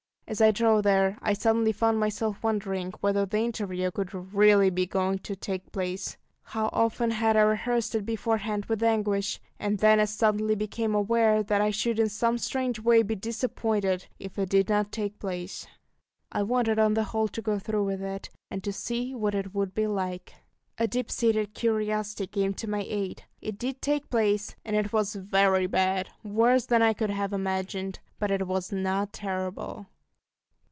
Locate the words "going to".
4.85-5.35